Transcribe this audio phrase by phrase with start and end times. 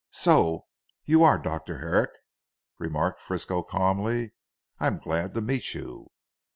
[0.09, 0.65] "So
[1.05, 1.77] you are Dr.
[1.77, 2.09] Herrick,"
[2.79, 4.31] remarked Frisco calmly,
[4.79, 6.09] "I am glad to meet you."